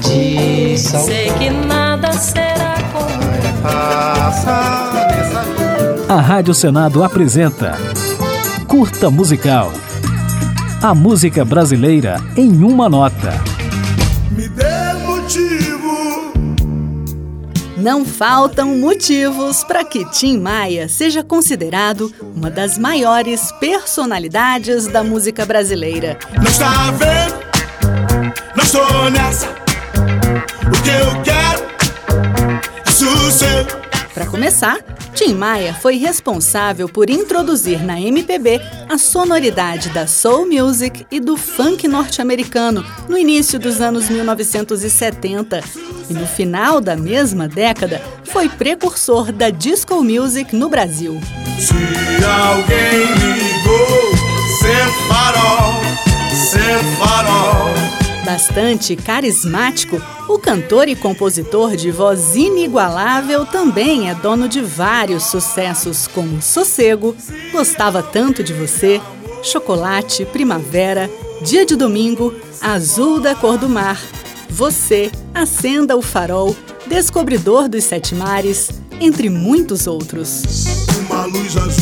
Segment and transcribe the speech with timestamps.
[0.00, 1.04] tradição.
[1.04, 3.20] Sei que nada será como
[6.08, 7.76] A Rádio Senado apresenta
[8.66, 9.72] Curta Musical.
[10.82, 13.32] A música brasileira em uma nota.
[14.30, 16.32] Me dê motivo.
[17.76, 25.44] Não faltam motivos para que Tim Maia seja considerado uma das maiores personalidades da música
[25.46, 26.18] brasileira.
[26.34, 27.40] Não está vendo?
[28.56, 29.59] Não estou nessa.
[30.66, 31.64] O que eu quero
[32.86, 33.80] é sossego.
[34.12, 34.78] Para começar,
[35.14, 41.36] Tim Maia foi responsável por introduzir na MPB a sonoridade da soul music e do
[41.36, 45.60] funk norte-americano no início dos anos 1970.
[46.08, 51.20] E no final da mesma década, foi precursor da disco music no Brasil.
[51.58, 51.74] Se
[52.24, 53.06] alguém
[53.36, 54.16] ligou,
[54.58, 55.74] ser farol,
[56.34, 57.99] ser farol.
[58.32, 66.06] Bastante carismático, o cantor e compositor de voz inigualável também é dono de vários sucessos
[66.06, 67.16] como Sossego,
[67.50, 69.00] Gostava Tanto de Você,
[69.42, 71.10] Chocolate, Primavera,
[71.42, 74.00] Dia de Domingo, Azul da Cor do Mar,
[74.48, 76.54] Você, Acenda o Farol,
[76.86, 80.44] Descobridor dos Sete Mares, entre muitos outros.
[81.00, 81.79] Uma luz azul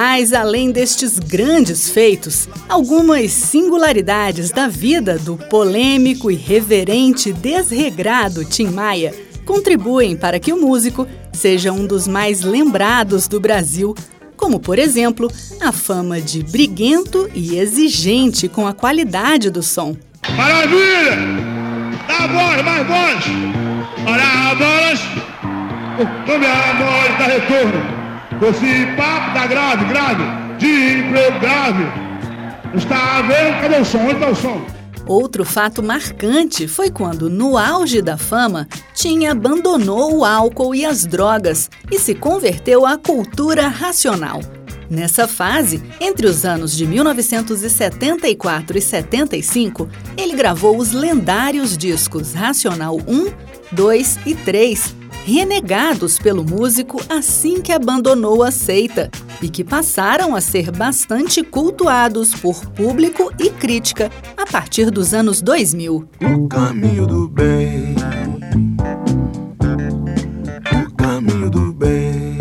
[0.00, 8.68] Mas, além destes grandes feitos, algumas singularidades da vida do polêmico e reverente desregrado Tim
[8.68, 9.12] Maia
[9.44, 13.92] contribuem para que o músico seja um dos mais lembrados do Brasil,
[14.36, 15.28] como, por exemplo,
[15.60, 19.96] a fama de briguento e exigente com a qualidade do som.
[20.36, 21.16] Maravilha!
[22.06, 23.24] Dá voz, mais voz!
[24.06, 25.00] Olha a voz!
[26.24, 27.97] Tome a voz, dá retorno!
[28.40, 30.22] Esse papo tá grave, grave!
[30.58, 31.84] De emprego grave!
[32.72, 33.60] Está vendo?
[33.60, 33.98] Cadê o som?
[33.98, 34.60] Onde está o som?
[35.06, 41.04] Outro fato marcante foi quando, no auge da fama, Tim abandonou o álcool e as
[41.04, 44.40] drogas e se converteu à cultura racional.
[44.88, 52.98] Nessa fase, entre os anos de 1974 e 75, ele gravou os lendários discos Racional
[53.06, 53.32] 1,
[53.72, 54.94] 2 e 3,
[55.28, 59.10] renegados pelo músico assim que abandonou a seita,
[59.42, 65.42] e que passaram a ser bastante cultuados por público e crítica a partir dos anos
[65.42, 66.08] 2000.
[66.22, 67.94] O caminho do bem.
[70.72, 72.38] O caminho do bem.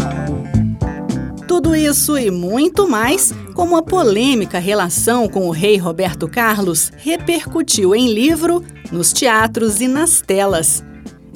[1.47, 7.93] Tudo isso e muito mais, como a polêmica relação com o rei Roberto Carlos repercutiu
[7.93, 10.83] em livro, nos teatros e nas telas.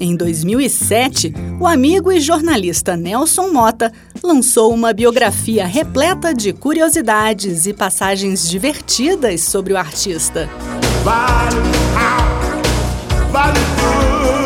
[0.01, 7.73] Em 2007, o amigo e jornalista Nelson Mota lançou uma biografia repleta de curiosidades e
[7.73, 10.49] passagens divertidas sobre o artista.
[11.03, 11.55] Vale,
[11.95, 14.40] ah, vale.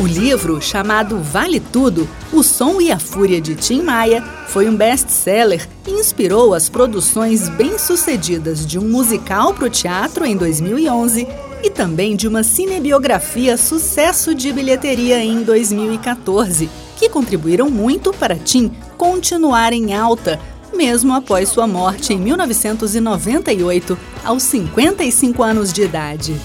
[0.00, 4.76] O livro, chamado Vale Tudo: O Som e a Fúria de Tim Maia, foi um
[4.76, 11.26] best-seller e inspirou as produções bem-sucedidas de um musical para o teatro em 2011
[11.64, 18.70] e também de uma cinebiografia sucesso de bilheteria em 2014, que contribuíram muito para Tim
[18.96, 20.38] continuar em alta,
[20.72, 26.36] mesmo após sua morte em 1998, aos 55 anos de idade.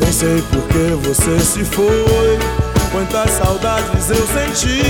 [0.00, 2.61] Nem sei por que você se foi.
[2.92, 4.82] Quantas saudades eu senti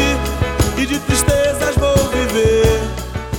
[0.77, 2.81] e de tristezas vou viver.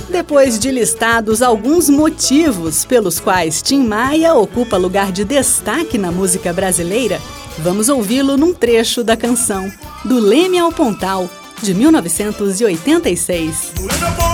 [0.08, 6.50] Depois de listados alguns motivos pelos quais Tim Maia ocupa lugar de destaque na música
[6.50, 7.20] brasileira,
[7.58, 9.70] vamos ouvi-lo num trecho da canção
[10.02, 11.28] Do Leme ao Pontal,
[11.62, 14.33] de 1986.